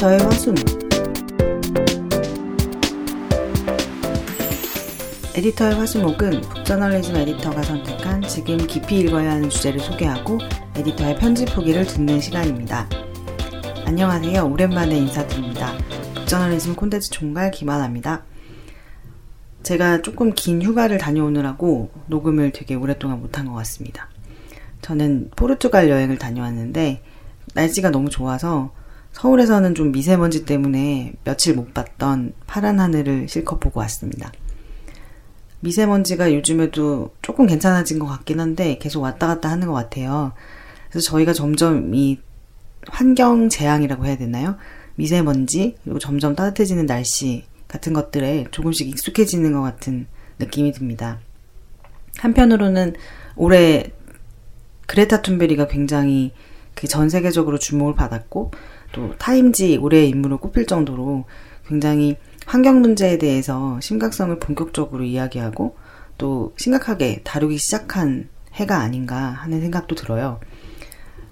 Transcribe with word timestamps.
에디터의 0.00 0.18
화순 0.20 0.54
에디터의 5.34 5.74
화수목은 5.74 6.40
북저널리즘 6.40 7.16
에디터가 7.16 7.62
선택한 7.62 8.22
지금 8.22 8.56
깊이 8.66 9.00
읽어야 9.00 9.32
하는 9.32 9.50
주제를 9.50 9.78
소개하고 9.78 10.38
에디터의 10.76 11.18
편집 11.18 11.54
후기를 11.54 11.86
듣는 11.86 12.18
시간입니다. 12.18 12.88
안녕하세요. 13.84 14.50
오랜만에 14.50 14.96
인사드립니다. 14.96 15.76
북저널리즘 16.14 16.76
콘텐츠 16.76 17.10
총괄 17.10 17.50
김하나입니다. 17.50 18.24
제가 19.62 20.00
조금 20.00 20.32
긴 20.34 20.62
휴가를 20.62 20.96
다녀오느라고 20.96 21.90
녹음을 22.06 22.52
되게 22.52 22.74
오랫동안 22.74 23.20
못한 23.20 23.44
것 23.44 23.52
같습니다. 23.52 24.08
저는 24.80 25.30
포르투갈 25.36 25.90
여행을 25.90 26.16
다녀왔는데 26.16 27.02
날씨가 27.52 27.90
너무 27.90 28.08
좋아서 28.08 28.72
서울에서는 29.12 29.74
좀 29.74 29.92
미세먼지 29.92 30.44
때문에 30.44 31.12
며칠 31.24 31.54
못 31.54 31.74
봤던 31.74 32.32
파란 32.46 32.80
하늘을 32.80 33.28
실컷 33.28 33.60
보고 33.60 33.80
왔습니다. 33.80 34.32
미세먼지가 35.60 36.32
요즘에도 36.32 37.10
조금 37.20 37.46
괜찮아진 37.46 37.98
것 37.98 38.06
같긴 38.06 38.40
한데 38.40 38.78
계속 38.80 39.02
왔다 39.02 39.26
갔다 39.26 39.50
하는 39.50 39.66
것 39.66 39.74
같아요. 39.74 40.32
그래서 40.90 41.10
저희가 41.10 41.32
점점 41.32 41.94
이 41.94 42.18
환경 42.88 43.48
재앙이라고 43.48 44.06
해야 44.06 44.16
되나요? 44.16 44.56
미세먼지, 44.94 45.76
그리고 45.84 45.98
점점 45.98 46.34
따뜻해지는 46.34 46.86
날씨 46.86 47.44
같은 47.68 47.92
것들에 47.92 48.46
조금씩 48.50 48.88
익숙해지는 48.88 49.52
것 49.52 49.60
같은 49.60 50.06
느낌이 50.38 50.72
듭니다. 50.72 51.20
한편으로는 52.16 52.94
올해 53.36 53.92
그레타 54.86 55.22
툰베리가 55.22 55.68
굉장히 55.68 56.32
그 56.74 56.86
전 56.86 57.10
세계적으로 57.10 57.58
주목을 57.58 57.94
받았고 57.94 58.52
또 58.92 59.14
타임지 59.18 59.78
올해의 59.78 60.08
인물로 60.10 60.38
꼽힐 60.38 60.66
정도로 60.66 61.24
굉장히 61.66 62.16
환경 62.46 62.80
문제에 62.80 63.18
대해서 63.18 63.78
심각성을 63.80 64.36
본격적으로 64.38 65.04
이야기하고 65.04 65.76
또 66.18 66.52
심각하게 66.56 67.20
다루기 67.24 67.58
시작한 67.58 68.28
해가 68.54 68.78
아닌가 68.78 69.16
하는 69.16 69.60
생각도 69.60 69.94
들어요. 69.94 70.40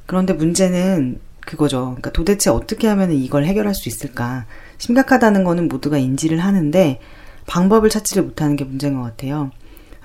그런데 0.06 0.33
문제는 0.33 1.20
그거죠. 1.41 1.86
그러니까 1.86 2.12
도대체 2.12 2.50
어떻게 2.50 2.86
하면 2.88 3.12
이걸 3.12 3.44
해결할 3.44 3.74
수 3.74 3.88
있을까? 3.88 4.46
심각하다는 4.78 5.44
거는 5.44 5.68
모두가 5.68 5.98
인지를 5.98 6.38
하는데 6.38 7.00
방법을 7.46 7.88
찾지를 7.88 8.22
못하는 8.22 8.56
게 8.56 8.64
문제인 8.64 8.94
것 8.94 9.02
같아요. 9.02 9.50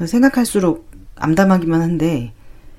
생각할수록 0.05 0.89
암담하기만 1.15 1.81
한데 1.81 2.33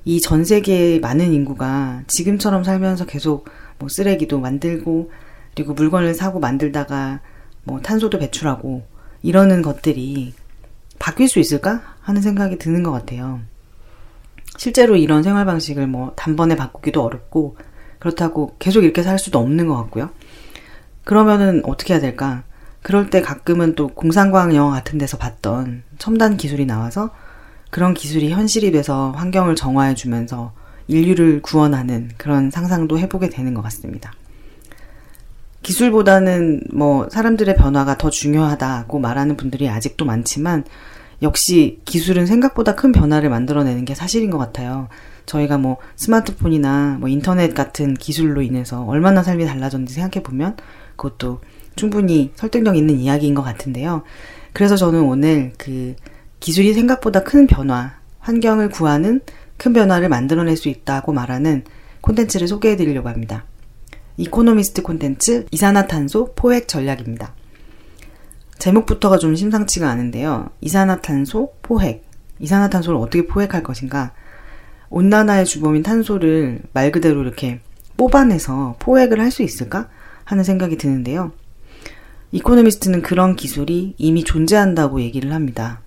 이 0.04 0.20
전 0.20 0.44
세계의 0.44 1.00
많은 1.00 1.32
인구가 1.32 2.02
지금처럼 2.08 2.64
살면서 2.64 3.06
계속 3.06 3.48
뭐 3.78 3.89
쓰레기도 3.89 4.41
만들고 4.41 5.11
그리고 5.55 5.75
물건을 5.75 6.14
사고 6.14 6.41
만들다가 6.41 7.20
뭐 7.64 7.80
탄소도 7.80 8.19
배출하고 8.19 8.86
이러는 9.22 9.62
것들이 9.62 10.34
바뀔 10.98 11.28
수 11.28 11.39
있을까 11.39 11.83
하는 12.00 12.20
생각이 12.22 12.58
드는 12.58 12.83
것 12.83 12.92
같아요. 12.92 13.41
실제로 14.56 14.97
이런 14.97 15.22
생활 15.22 15.45
방식을 15.45 15.86
뭐 15.86 16.12
단번에 16.17 16.56
바꾸기도 16.56 17.02
어렵고 17.02 17.56
그렇다고 17.98 18.55
계속 18.58 18.84
이렇게 18.84 19.02
살 19.02 19.19
수도 19.19 19.39
없는 19.39 19.67
것 19.67 19.77
같고요. 19.77 20.11
그러면은 21.05 21.62
어떻게 21.64 21.95
해야 21.95 22.00
될까? 22.00 22.45
그럴 22.83 23.08
때 23.08 23.22
가끔은 23.22 23.75
또 23.75 23.89
공상과학 23.89 24.55
영화 24.55 24.72
같은 24.72 24.98
데서 24.98 25.17
봤던 25.17 25.84
첨단 25.98 26.36
기술이 26.36 26.67
나와서 26.67 27.11
그런 27.70 27.95
기술이 27.95 28.30
현실이 28.30 28.72
돼서 28.72 29.11
환경을 29.12 29.56
정화해 29.56 29.95
주면서 29.95 30.52
인류를 30.88 31.42
구원하는 31.42 32.10
그런 32.16 32.50
상상도 32.50 32.98
해보게 32.98 33.30
되는 33.30 33.54
것 33.54 33.62
같습니다. 33.62 34.12
기술보다는 35.62 36.62
뭐 36.72 37.08
사람들의 37.10 37.56
변화가 37.56 37.96
더 37.96 38.10
중요하다고 38.10 38.98
말하는 38.98 39.36
분들이 39.36 39.68
아직도 39.68 40.05
많지만 40.05 40.64
역시 41.22 41.80
기술은 41.86 42.27
생각보다 42.27 42.74
큰 42.74 42.92
변화를 42.92 43.30
만들어내는 43.30 43.84
게 43.84 43.95
사실인 43.95 44.30
것 44.30 44.39
같아요. 44.39 44.89
저희가 45.27 45.56
뭐 45.56 45.78
스마트폰이나 45.96 46.98
뭐 47.01 47.08
인터넷 47.08 47.55
같은 47.55 47.95
기술로 47.95 48.42
인해서 48.42 48.84
얼마나 48.84 49.22
삶이 49.22 49.46
달라졌는지 49.46 49.95
생각해 49.95 50.22
보면 50.22 50.56
그것도 50.96 51.40
충분히 51.77 52.30
설득력 52.36 52.77
있는 52.77 52.98
이야기인 52.98 53.34
것 53.34 53.42
같은데요. 53.42 54.02
그래서 54.52 54.77
저는 54.77 55.02
오늘 55.02 55.52
그 55.56 55.96
기술이 56.40 56.74
생각보다 56.74 57.22
큰 57.22 57.46
변화, 57.46 57.95
환경을 58.20 58.68
구하는 58.68 59.20
큰 59.56 59.72
변화를 59.72 60.08
만들어낼 60.08 60.56
수 60.56 60.68
있다고 60.68 61.12
말하는 61.12 61.64
콘텐츠를 62.00 62.48
소개해 62.48 62.76
드리려고 62.76 63.08
합니다. 63.08 63.44
이코노미스트 64.16 64.82
콘텐츠 64.82 65.46
이산화탄소 65.50 66.34
포획 66.34 66.68
전략입니다. 66.68 67.34
제목부터가 68.58 69.18
좀 69.18 69.34
심상치가 69.34 69.88
않은데요. 69.90 70.50
이산화탄소 70.60 71.54
포획. 71.62 72.04
이산화탄소를 72.38 72.98
어떻게 72.98 73.26
포획할 73.26 73.62
것인가? 73.62 74.12
온난화의 74.90 75.44
주범인 75.44 75.82
탄소를 75.82 76.60
말 76.72 76.92
그대로 76.92 77.22
이렇게 77.22 77.60
뽑아내서 77.96 78.76
포획을 78.78 79.20
할 79.20 79.30
수 79.30 79.42
있을까? 79.42 79.88
하는 80.24 80.44
생각이 80.44 80.76
드는데요. 80.78 81.32
이코노미스트는 82.32 83.02
그런 83.02 83.36
기술이 83.36 83.94
이미 83.98 84.24
존재한다고 84.24 85.00
얘기를 85.00 85.32
합니다. 85.32 85.80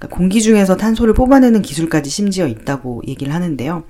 그러니까 0.00 0.16
공기 0.16 0.40
중에서 0.40 0.76
탄소를 0.76 1.12
뽑아내는 1.14 1.60
기술까지 1.62 2.08
심지어 2.08 2.46
있다고 2.48 3.02
얘기를 3.06 3.34
하는데요. 3.34 3.84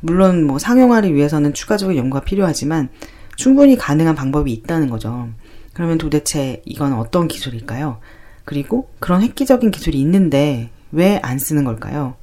물론 0.00 0.44
뭐 0.44 0.58
상용화를 0.58 1.14
위해서는 1.14 1.52
추가적인 1.52 1.96
연구가 1.96 2.24
필요하지만 2.24 2.88
충분히 3.36 3.76
가능한 3.76 4.14
방법이 4.14 4.50
있다는 4.50 4.88
거죠. 4.88 5.28
그러면 5.74 5.98
도대체 5.98 6.62
이건 6.64 6.94
어떤 6.94 7.28
기술일까요? 7.28 8.00
그리고 8.46 8.88
그런 8.98 9.22
획기적인 9.22 9.70
기술이 9.70 10.00
있는데 10.00 10.70
왜 10.90 11.20
안 11.22 11.38
쓰는 11.38 11.64
걸까요? 11.64 12.14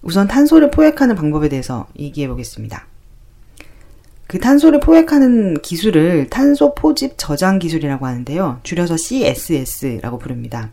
우선 0.00 0.28
탄소를 0.28 0.70
포획하는 0.70 1.14
방법에 1.14 1.48
대해서 1.48 1.88
얘기해 1.98 2.28
보겠습니다. 2.28 2.86
그 4.28 4.38
탄소를 4.38 4.80
포획하는 4.80 5.60
기술을 5.60 6.28
탄소 6.30 6.74
포집 6.74 7.14
저장 7.16 7.58
기술이라고 7.58 8.06
하는데요. 8.06 8.60
줄여서 8.62 8.96
CSS라고 8.96 10.18
부릅니다. 10.18 10.72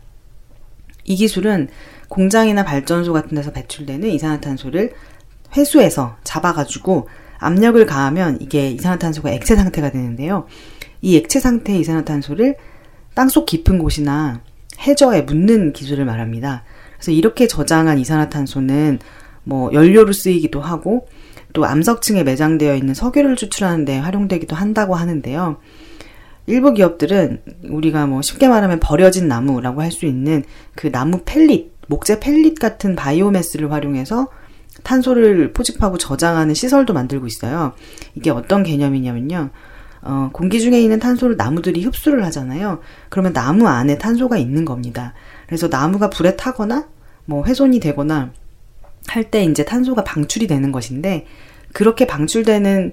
이 1.04 1.16
기술은 1.16 1.68
공장이나 2.08 2.64
발전소 2.64 3.12
같은 3.12 3.36
데서 3.36 3.52
배출되는 3.52 4.08
이산화탄소를 4.10 4.92
회수해서 5.56 6.16
잡아가지고 6.24 7.08
압력을 7.38 7.84
가하면 7.86 8.38
이게 8.40 8.70
이산화탄소가 8.70 9.30
액체 9.30 9.56
상태가 9.56 9.90
되는데요. 9.90 10.46
이 11.02 11.16
액체 11.16 11.40
상태의 11.40 11.80
이산화탄소를 11.80 12.56
땅속 13.14 13.46
깊은 13.46 13.78
곳이나 13.78 14.40
해저에 14.80 15.22
묻는 15.22 15.72
기술을 15.72 16.04
말합니다. 16.04 16.64
그래서 16.94 17.12
이렇게 17.12 17.46
저장한 17.46 17.98
이산화탄소는 17.98 18.98
뭐 19.44 19.72
연료로 19.72 20.12
쓰이기도 20.12 20.60
하고 20.60 21.06
또 21.52 21.64
암석층에 21.64 22.24
매장되어 22.24 22.74
있는 22.74 22.94
석유를 22.94 23.36
추출하는 23.36 23.84
데 23.84 23.98
활용되기도 23.98 24.56
한다고 24.56 24.94
하는데요. 24.94 25.58
일부 26.46 26.72
기업들은 26.74 27.42
우리가 27.70 28.06
뭐 28.06 28.22
쉽게 28.22 28.48
말하면 28.48 28.80
버려진 28.80 29.28
나무라고 29.28 29.80
할 29.82 29.90
수 29.90 30.06
있는 30.06 30.44
그 30.74 30.90
나무 30.90 31.22
펠릿, 31.24 31.72
목재 31.88 32.20
펠릿 32.20 32.58
같은 32.58 32.96
바이오매스를 32.96 33.70
활용해서 33.72 34.28
탄소를 34.82 35.52
포집하고 35.52 35.98
저장하는 35.98 36.54
시설도 36.54 36.92
만들고 36.92 37.26
있어요. 37.26 37.72
이게 38.14 38.30
어떤 38.30 38.62
개념이냐면요. 38.62 39.50
어, 40.02 40.30
공기 40.32 40.60
중에 40.60 40.82
있는 40.82 40.98
탄소를 40.98 41.36
나무들이 41.36 41.82
흡수를 41.84 42.24
하잖아요. 42.26 42.80
그러면 43.08 43.32
나무 43.32 43.68
안에 43.68 43.96
탄소가 43.96 44.36
있는 44.36 44.64
겁니다. 44.66 45.14
그래서 45.46 45.68
나무가 45.68 46.10
불에 46.10 46.36
타거나 46.36 46.88
뭐 47.24 47.44
훼손이 47.44 47.80
되거나 47.80 48.32
할 49.06 49.30
때 49.30 49.44
이제 49.44 49.64
탄소가 49.64 50.04
방출이 50.04 50.46
되는 50.46 50.72
것인데 50.72 51.26
그렇게 51.72 52.06
방출되는 52.06 52.92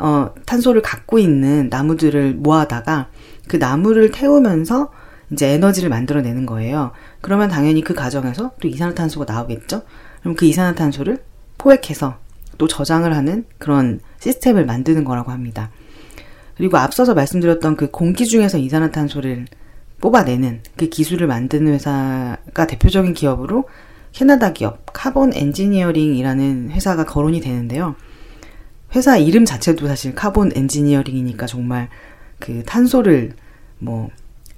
어, 0.00 0.32
탄소를 0.46 0.82
갖고 0.82 1.18
있는 1.18 1.68
나무들을 1.70 2.34
모아다가 2.34 3.08
그 3.48 3.56
나무를 3.56 4.10
태우면서 4.10 4.90
이제 5.32 5.48
에너지를 5.48 5.90
만들어내는 5.90 6.46
거예요. 6.46 6.92
그러면 7.20 7.48
당연히 7.48 7.82
그 7.82 7.94
과정에서 7.94 8.52
또 8.60 8.68
이산화탄소가 8.68 9.30
나오겠죠? 9.32 9.82
그럼 10.20 10.36
그 10.36 10.46
이산화탄소를 10.46 11.18
포획해서 11.58 12.16
또 12.56 12.66
저장을 12.66 13.14
하는 13.14 13.44
그런 13.58 14.00
시스템을 14.20 14.66
만드는 14.66 15.04
거라고 15.04 15.30
합니다. 15.30 15.70
그리고 16.56 16.76
앞서서 16.76 17.14
말씀드렸던 17.14 17.76
그 17.76 17.90
공기 17.90 18.26
중에서 18.26 18.58
이산화탄소를 18.58 19.46
뽑아내는 20.00 20.62
그 20.76 20.88
기술을 20.88 21.26
만드는 21.26 21.72
회사가 21.72 22.66
대표적인 22.66 23.14
기업으로 23.14 23.68
캐나다 24.12 24.52
기업 24.52 24.84
카본 24.92 25.32
엔지니어링이라는 25.34 26.70
회사가 26.70 27.04
거론이 27.04 27.40
되는데요. 27.40 27.94
회사 28.94 29.16
이름 29.16 29.44
자체도 29.44 29.86
사실 29.86 30.14
카본 30.14 30.52
엔지니어링이니까 30.54 31.46
정말 31.46 31.88
그 32.38 32.62
탄소를 32.64 33.32
뭐 33.78 34.08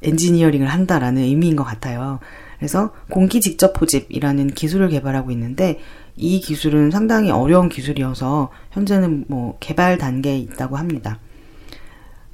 엔지니어링을 0.02 0.66
한다라는 0.66 1.22
의미인 1.22 1.56
것 1.56 1.64
같아요. 1.64 2.20
그래서 2.58 2.92
공기 3.10 3.40
직접 3.40 3.72
포집이라는 3.72 4.48
기술을 4.48 4.90
개발하고 4.90 5.30
있는데 5.30 5.80
이 6.16 6.40
기술은 6.40 6.90
상당히 6.90 7.30
어려운 7.30 7.68
기술이어서 7.68 8.50
현재는 8.72 9.24
뭐 9.28 9.56
개발 9.60 9.98
단계에 9.98 10.38
있다고 10.38 10.76
합니다. 10.76 11.18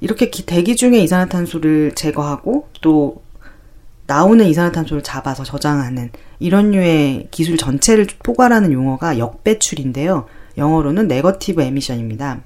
이렇게 0.00 0.30
대기 0.30 0.76
중에 0.76 0.98
이산화탄소를 0.98 1.92
제거하고 1.94 2.68
또 2.80 3.22
나오는 4.06 4.44
이산화탄소를 4.44 5.02
잡아서 5.02 5.42
저장하는 5.44 6.10
이런 6.38 6.72
류의 6.72 7.28
기술 7.30 7.56
전체를 7.56 8.06
포괄하는 8.22 8.72
용어가 8.72 9.18
역배출인데요. 9.18 10.26
영어로는 10.56 11.08
네거티브 11.08 11.62
에미션입니다. 11.62 12.42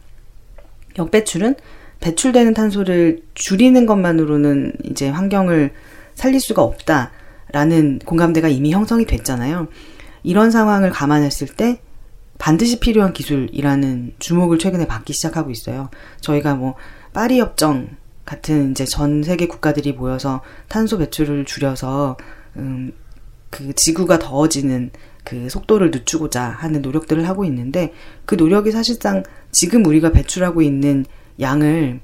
역배출은 0.99 1.55
배출되는 2.01 2.55
탄소를 2.55 3.23
줄이는 3.35 3.87
것만으로는 3.87 4.73
이제 4.85 5.09
환경을 5.09 5.73
살릴 6.15 6.41
수가 6.41 6.63
없다라는 6.63 8.01
공감대가 8.05 8.49
이미 8.49 8.73
형성이 8.73 9.05
됐잖아요. 9.05 9.69
이런 10.23 10.51
상황을 10.51 10.91
감안했을 10.91 11.49
때 11.49 11.81
반드시 12.39 12.81
필요한 12.81 13.13
기술이라는 13.13 14.15
주목을 14.19 14.59
최근에 14.59 14.87
받기 14.87 15.13
시작하고 15.13 15.51
있어요. 15.51 15.91
저희가 16.21 16.55
뭐 16.55 16.75
파리 17.13 17.39
협정 17.39 17.89
같은 18.25 18.71
이제 18.71 18.85
전 18.87 19.23
세계 19.23 19.47
국가들이 19.47 19.93
모여서 19.93 20.41
탄소 20.69 20.99
배출을 20.99 21.45
줄여서 21.45 22.17
음, 22.57 22.93
그 23.51 23.75
지구가 23.75 24.19
더워지는 24.19 24.91
그 25.25 25.49
속도를 25.49 25.91
늦추고자 25.91 26.43
하는 26.43 26.83
노력들을 26.83 27.29
하고 27.29 27.45
있는데 27.45 27.93
그 28.25 28.35
노력이 28.35 28.71
사실상 28.71 29.23
지금 29.53 29.85
우리가 29.85 30.13
배출하고 30.13 30.63
있는 30.63 31.05
양을 31.41 32.01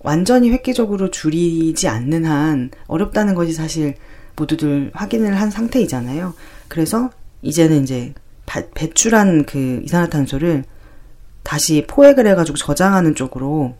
완전히 0.00 0.50
획기적으로 0.50 1.10
줄이지 1.10 1.88
않는 1.88 2.24
한 2.24 2.70
어렵다는 2.86 3.34
것이 3.34 3.52
사실 3.52 3.94
모두들 4.36 4.90
확인을 4.94 5.40
한 5.40 5.50
상태이잖아요. 5.50 6.34
그래서 6.68 7.10
이제는 7.42 7.82
이제 7.82 8.14
배출한 8.74 9.44
그 9.44 9.80
이산화탄소를 9.84 10.64
다시 11.42 11.84
포획을 11.88 12.26
해가지고 12.26 12.56
저장하는 12.58 13.14
쪽으로 13.14 13.76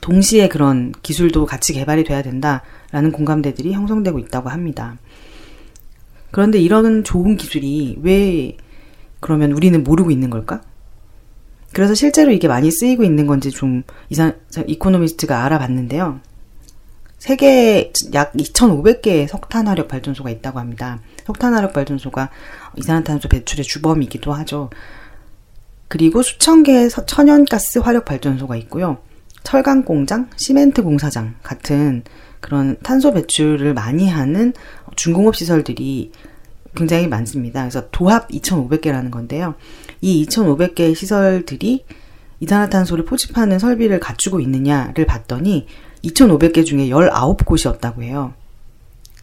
동시에 0.00 0.48
그런 0.48 0.92
기술도 1.02 1.46
같이 1.46 1.72
개발이 1.72 2.04
돼야 2.04 2.22
된다라는 2.22 3.12
공감대들이 3.12 3.72
형성되고 3.72 4.18
있다고 4.18 4.50
합니다. 4.50 4.96
그런데 6.30 6.58
이런 6.58 7.04
좋은 7.04 7.36
기술이 7.36 7.98
왜 8.02 8.56
그러면 9.20 9.52
우리는 9.52 9.82
모르고 9.82 10.10
있는 10.10 10.30
걸까? 10.30 10.62
그래서 11.72 11.94
실제로 11.94 12.32
이게 12.32 12.48
많이 12.48 12.70
쓰이고 12.70 13.04
있는 13.04 13.26
건지 13.26 13.50
좀 13.50 13.82
이산, 14.08 14.38
이코노미스트가 14.66 15.44
알아봤는데요. 15.44 16.20
세계에 17.18 17.92
약 18.14 18.32
2,500개의 18.34 19.26
석탄 19.26 19.66
화력 19.66 19.88
발전소가 19.88 20.30
있다고 20.30 20.58
합니다. 20.58 21.00
석탄 21.24 21.54
화력 21.54 21.72
발전소가 21.72 22.30
이산화탄소 22.76 23.28
배출의 23.28 23.64
주범이기도 23.64 24.32
하죠. 24.32 24.70
그리고 25.88 26.22
수천 26.22 26.62
개의 26.62 26.88
천연가스 26.90 27.78
화력 27.78 28.04
발전소가 28.04 28.56
있고요. 28.56 28.98
철강 29.46 29.84
공장, 29.84 30.28
시멘트 30.34 30.82
공사장 30.82 31.36
같은 31.44 32.02
그런 32.40 32.76
탄소 32.82 33.12
배출을 33.12 33.74
많이 33.74 34.10
하는 34.10 34.52
중공업 34.96 35.36
시설들이 35.36 36.10
굉장히 36.74 37.06
많습니다. 37.06 37.60
그래서 37.60 37.88
도합 37.92 38.26
2,500개라는 38.26 39.12
건데요. 39.12 39.54
이 40.00 40.26
2,500개의 40.26 40.96
시설들이 40.96 41.84
이산화탄소를 42.40 43.04
포집하는 43.04 43.60
설비를 43.60 44.00
갖추고 44.00 44.40
있느냐를 44.40 45.06
봤더니 45.06 45.68
2,500개 46.02 46.66
중에 46.66 46.88
19곳이었다고 46.88 48.02
해요. 48.02 48.34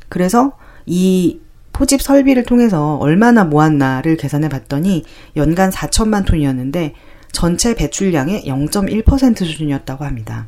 그래서 0.07 0.53
이 0.85 1.41
포집 1.73 2.01
설비를 2.01 2.43
통해서 2.43 2.95
얼마나 2.95 3.43
모았나를 3.43 4.15
계산해 4.15 4.47
봤더니 4.47 5.03
연간 5.35 5.69
4천만 5.69 6.25
톤이었는데 6.25 6.93
전체 7.33 7.75
배출량의 7.75 8.43
0.1% 8.45 9.37
수준이었다고 9.37 10.05
합니다. 10.05 10.47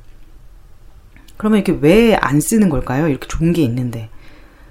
그러면 1.36 1.60
이렇게 1.60 1.78
왜 1.82 2.16
안 2.22 2.40
쓰는 2.40 2.70
걸까요? 2.70 3.10
이렇게 3.10 3.28
좋은 3.28 3.52
게 3.52 3.62
있는데. 3.64 4.10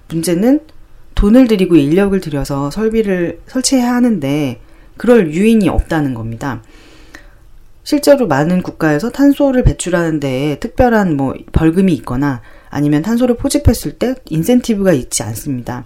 문제는 0.08 0.60
돈을 1.14 1.48
들이고 1.48 1.76
인력을 1.76 2.18
들여서 2.20 2.70
설비를 2.70 3.40
설치해야 3.46 3.92
하는데 3.94 4.60
그럴 4.96 5.32
유인이 5.32 5.68
없다는 5.68 6.14
겁니다. 6.14 6.62
실제로 7.82 8.26
많은 8.26 8.62
국가에서 8.62 9.10
탄소를 9.10 9.62
배출하는 9.62 10.20
데에 10.20 10.58
특별한 10.58 11.16
뭐 11.16 11.34
벌금이 11.52 11.92
있거나 11.96 12.40
아니면 12.70 13.02
탄소를 13.02 13.36
포집했을 13.36 13.98
때 13.98 14.14
인센티브가 14.30 14.92
있지 14.92 15.22
않습니다. 15.22 15.84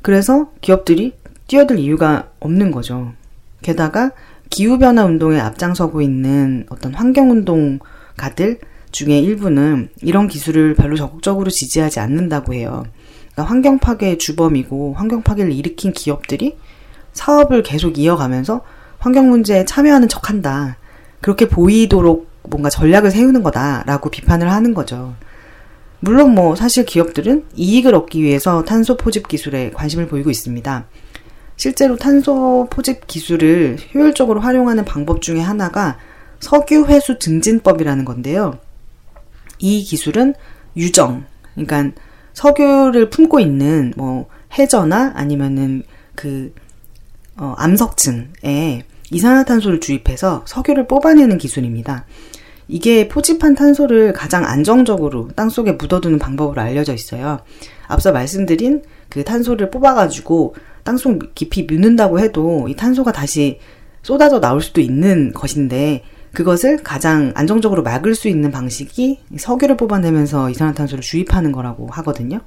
그래서 0.00 0.50
기업들이 0.60 1.14
뛰어들 1.46 1.78
이유가 1.78 2.30
없는 2.40 2.70
거죠. 2.70 3.12
게다가 3.60 4.12
기후변화 4.52 5.06
운동에 5.06 5.40
앞장서고 5.40 6.02
있는 6.02 6.66
어떤 6.68 6.94
환경운동가들 6.94 8.58
중에 8.92 9.18
일부는 9.18 9.88
이런 10.02 10.28
기술을 10.28 10.74
별로 10.74 10.94
적극적으로 10.94 11.50
지지하지 11.50 12.00
않는다고 12.00 12.52
해요. 12.52 12.84
그러니까 13.32 13.50
환경 13.50 13.78
파괴의 13.78 14.18
주범이고 14.18 14.92
환경 14.94 15.22
파괴를 15.22 15.52
일으킨 15.52 15.92
기업들이 15.92 16.58
사업을 17.14 17.62
계속 17.62 17.98
이어가면서 17.98 18.60
환경 18.98 19.30
문제에 19.30 19.64
참여하는 19.64 20.08
척 20.08 20.28
한다. 20.28 20.76
그렇게 21.22 21.48
보이도록 21.48 22.30
뭔가 22.42 22.68
전략을 22.68 23.10
세우는 23.10 23.42
거다라고 23.42 24.10
비판을 24.10 24.52
하는 24.52 24.74
거죠. 24.74 25.14
물론 26.00 26.34
뭐 26.34 26.56
사실 26.56 26.84
기업들은 26.84 27.46
이익을 27.54 27.94
얻기 27.94 28.22
위해서 28.22 28.64
탄소 28.64 28.98
포집 28.98 29.28
기술에 29.28 29.70
관심을 29.70 30.08
보이고 30.08 30.28
있습니다. 30.30 30.84
실제로 31.62 31.94
탄소 31.94 32.66
포집 32.70 33.06
기술을 33.06 33.76
효율적으로 33.94 34.40
활용하는 34.40 34.84
방법 34.84 35.22
중에 35.22 35.38
하나가 35.38 35.96
석유 36.40 36.86
회수 36.86 37.20
증진법이라는 37.20 38.04
건데요. 38.04 38.58
이 39.60 39.84
기술은 39.84 40.34
유정, 40.76 41.24
그러니까 41.54 41.92
석유를 42.32 43.10
품고 43.10 43.38
있는 43.38 43.92
뭐 43.96 44.28
해저나 44.58 45.12
아니면은 45.14 45.84
그 46.16 46.52
어, 47.36 47.54
암석층에 47.56 48.82
이산화탄소를 49.12 49.78
주입해서 49.78 50.42
석유를 50.48 50.88
뽑아내는 50.88 51.38
기술입니다. 51.38 52.06
이게 52.66 53.06
포집한 53.06 53.54
탄소를 53.54 54.12
가장 54.12 54.44
안정적으로 54.44 55.28
땅속에 55.36 55.72
묻어두는 55.72 56.18
방법으로 56.18 56.60
알려져 56.60 56.92
있어요. 56.92 57.38
앞서 57.86 58.10
말씀드린 58.10 58.82
그 59.12 59.24
탄소를 59.24 59.70
뽑아가지고 59.70 60.54
땅속 60.84 61.34
깊이 61.34 61.64
묻는다고 61.64 62.18
해도 62.18 62.66
이 62.70 62.74
탄소가 62.74 63.12
다시 63.12 63.58
쏟아져 64.02 64.40
나올 64.40 64.62
수도 64.62 64.80
있는 64.80 65.34
것인데 65.34 66.02
그것을 66.32 66.78
가장 66.82 67.30
안정적으로 67.34 67.82
막을 67.82 68.14
수 68.14 68.28
있는 68.28 68.50
방식이 68.50 69.20
석유를 69.36 69.76
뽑아내면서 69.76 70.48
이산화탄소를 70.48 71.02
주입하는 71.02 71.52
거라고 71.52 71.88
하거든요. 71.88 72.40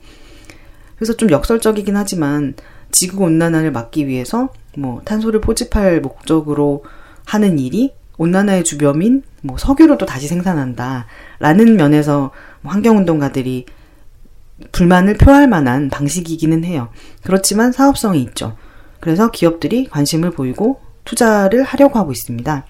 그래서 0.96 1.14
좀 1.14 1.30
역설적이긴 1.30 1.96
하지만 1.96 2.56
지구 2.92 3.26
온난화를 3.26 3.72
막기 3.72 4.08
위해서 4.08 4.50
뭐 4.76 5.04
탄소를 5.06 5.42
포집할 5.42 6.02
목적으로 6.02 6.84
하는 7.26 7.60
일이 7.60 7.94
온난화의 8.18 8.64
주범인 8.64 9.22
뭐 9.44 9.60
석유로도 9.60 10.08
다시 10.08 10.28
생산한다라는 10.28 11.76
면에서 11.78 12.32
뭐 12.62 12.74
환경운동가들이 12.74 13.68
불만을 14.72 15.16
표할 15.16 15.48
만한 15.48 15.90
방식이기는 15.90 16.64
해요. 16.64 16.90
그렇지만 17.24 17.72
사업성이 17.72 18.22
있죠. 18.22 18.56
그래서 19.00 19.30
기업들이 19.32 19.88
관심을 19.88 20.32
보이고 20.32 20.80
투자를 21.04 21.64
하려고 21.64 22.00
하고 22.00 22.12
있습니다. 22.12 22.66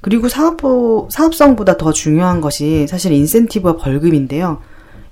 그리고 0.00 0.28
사업, 0.28 0.60
사업성보다 1.10 1.76
더 1.76 1.92
중요한 1.92 2.40
것이 2.40 2.86
사실 2.88 3.12
인센티브와 3.12 3.76
벌금인데요. 3.76 4.60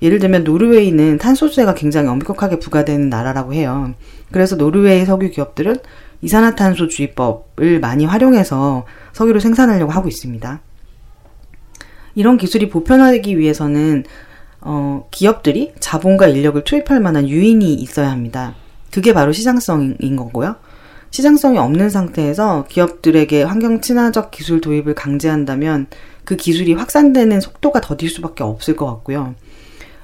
예를 0.02 0.18
들면 0.18 0.44
노르웨이는 0.44 1.18
탄소세가 1.18 1.74
굉장히 1.74 2.08
엄격하게 2.08 2.58
부과되는 2.58 3.08
나라라고 3.08 3.54
해요. 3.54 3.94
그래서 4.30 4.56
노르웨이 4.56 5.04
석유 5.04 5.30
기업들은 5.30 5.76
이산화탄소 6.20 6.88
주의법을 6.88 7.80
많이 7.80 8.04
활용해서 8.04 8.86
석유를 9.12 9.40
생산하려고 9.40 9.92
하고 9.92 10.08
있습니다. 10.08 10.60
이런 12.14 12.36
기술이 12.36 12.68
보편화되기 12.68 13.38
위해서는 13.38 14.04
어, 14.64 15.06
기업들이 15.11 15.73
자본과 15.78 16.28
인력을 16.28 16.64
투입할 16.64 16.99
만한 17.00 17.28
유인이 17.28 17.75
있어야 17.75 18.11
합니다. 18.11 18.54
그게 18.90 19.12
바로 19.12 19.33
시장성인 19.33 20.16
거고요. 20.16 20.56
시장성이 21.11 21.59
없는 21.59 21.90
상태에서 21.90 22.64
기업들에게 22.68 23.44
환경 23.44 23.80
친화적 23.80 24.30
기술 24.30 24.61
도입을 24.61 24.94
강제한다면 24.94 25.87
그 26.25 26.35
기술이 26.35 26.73
확산되는 26.73 27.40
속도가 27.40 27.83
더딜 27.83 28.09
수밖에 28.09 28.42
없을 28.42 28.75
것 28.75 28.87
같고요. 28.87 29.35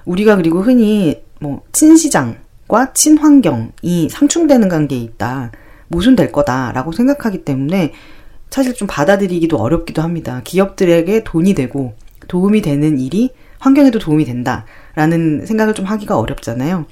우리가 0.04 0.36
그리고 0.36 0.60
흔히 0.60 1.22
뭐 1.40 1.62
친시장과 1.72 2.92
친환경이 2.92 4.08
상충되는 4.10 4.68
관계에 4.68 4.98
있다. 4.98 5.50
모순될 5.88 6.30
거다라고 6.30 6.92
생각하기 6.92 7.44
때문에 7.44 7.92
사실 8.50 8.74
좀 8.74 8.86
받아들이기도 8.86 9.56
어렵기도 9.56 10.02
합니다. 10.02 10.42
기업들에게 10.44 11.24
돈이 11.24 11.54
되고 11.54 11.94
도움이 12.28 12.62
되는 12.62 12.98
일이 13.00 13.30
환경에도 13.60 13.98
도움이 13.98 14.24
된다라는 14.24 15.46
생각을 15.46 15.74
좀 15.74 15.84
하기가 15.84 16.18
어렵잖아요. 16.18 16.86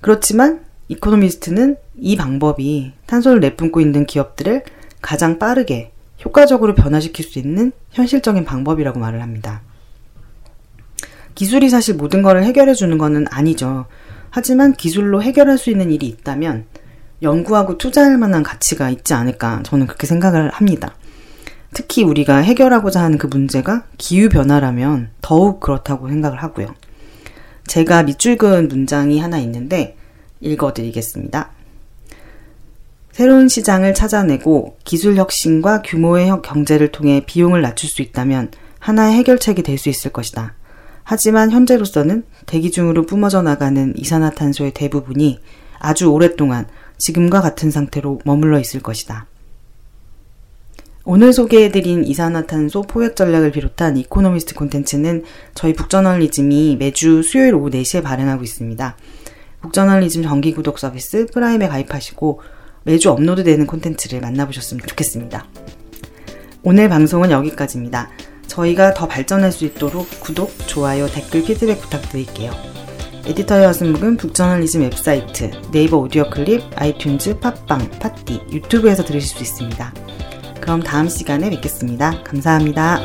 그렇지만 0.00 0.64
이코노미스트는 0.88 1.76
이 1.96 2.16
방법이 2.16 2.92
탄소를 3.06 3.40
내뿜고 3.40 3.80
있는 3.80 4.04
기업들을 4.04 4.64
가장 5.00 5.38
빠르게 5.38 5.92
효과적으로 6.24 6.74
변화시킬 6.74 7.24
수 7.24 7.38
있는 7.38 7.72
현실적인 7.90 8.44
방법이라고 8.44 8.98
말을 8.98 9.22
합니다. 9.22 9.62
기술이 11.34 11.70
사실 11.70 11.94
모든 11.94 12.22
것을 12.22 12.44
해결해 12.44 12.74
주는 12.74 12.98
것은 12.98 13.26
아니죠. 13.30 13.86
하지만 14.30 14.72
기술로 14.72 15.22
해결할 15.22 15.58
수 15.58 15.70
있는 15.70 15.90
일이 15.90 16.06
있다면 16.06 16.66
연구하고 17.22 17.78
투자할 17.78 18.18
만한 18.18 18.42
가치가 18.42 18.90
있지 18.90 19.14
않을까 19.14 19.62
저는 19.62 19.86
그렇게 19.86 20.06
생각을 20.06 20.50
합니다. 20.50 20.94
특히 21.74 22.04
우리가 22.04 22.38
해결하고자 22.38 23.02
하는 23.02 23.18
그 23.18 23.26
문제가 23.26 23.84
기후변화라면 23.98 25.10
더욱 25.22 25.60
그렇다고 25.60 26.08
생각을 26.08 26.42
하고요. 26.42 26.74
제가 27.66 28.02
밑줄 28.02 28.36
그은 28.36 28.68
문장이 28.68 29.18
하나 29.18 29.38
있는데 29.38 29.96
읽어드리겠습니다. 30.40 31.50
새로운 33.12 33.48
시장을 33.48 33.94
찾아내고 33.94 34.76
기술 34.84 35.16
혁신과 35.16 35.82
규모의 35.82 36.30
경제를 36.42 36.92
통해 36.92 37.22
비용을 37.26 37.60
낮출 37.62 37.88
수 37.88 38.02
있다면 38.02 38.50
하나의 38.78 39.14
해결책이 39.14 39.62
될 39.62 39.78
수 39.78 39.88
있을 39.88 40.10
것이다. 40.12 40.54
하지만 41.04 41.50
현재로서는 41.50 42.24
대기 42.46 42.70
중으로 42.70 43.06
뿜어져 43.06 43.42
나가는 43.42 43.92
이산화탄소의 43.96 44.72
대부분이 44.72 45.40
아주 45.78 46.06
오랫동안 46.06 46.66
지금과 46.98 47.40
같은 47.40 47.70
상태로 47.70 48.20
머물러 48.24 48.58
있을 48.60 48.80
것이다. 48.80 49.26
오늘 51.04 51.32
소개해드린 51.32 52.04
이산화탄소 52.04 52.82
포획 52.82 53.16
전략을 53.16 53.50
비롯한 53.50 53.96
이코노미스트 53.96 54.54
콘텐츠는 54.54 55.24
저희 55.52 55.72
북저널리즘이 55.72 56.76
매주 56.78 57.24
수요일 57.24 57.56
오후 57.56 57.70
4시에 57.70 58.04
발행하고 58.04 58.44
있습니다. 58.44 58.96
북저널리즘 59.62 60.22
정기 60.22 60.54
구독 60.54 60.78
서비스 60.78 61.26
프라임에 61.32 61.66
가입하시고 61.66 62.40
매주 62.84 63.10
업로드되는 63.10 63.66
콘텐츠를 63.66 64.20
만나보셨으면 64.20 64.86
좋겠습니다. 64.86 65.44
오늘 66.62 66.88
방송은 66.88 67.32
여기까지입니다. 67.32 68.10
저희가 68.46 68.94
더 68.94 69.08
발전할 69.08 69.50
수 69.50 69.64
있도록 69.64 70.06
구독, 70.20 70.52
좋아요, 70.68 71.08
댓글, 71.08 71.42
피드백 71.42 71.80
부탁드릴게요. 71.80 72.52
에디터의 73.26 73.66
화수목은 73.66 74.18
북저널리즘 74.18 74.82
웹사이트, 74.82 75.50
네이버 75.72 75.96
오디오 75.96 76.30
클립, 76.30 76.70
아이튠즈, 76.76 77.40
팟빵, 77.40 77.90
팟티, 77.98 78.42
유튜브에서 78.52 79.04
들으실 79.04 79.36
수 79.36 79.42
있습니다. 79.42 80.11
그럼 80.62 80.80
다음 80.80 81.08
시간에 81.08 81.50
뵙겠습니다. 81.50 82.22
감사합니다. 82.22 83.00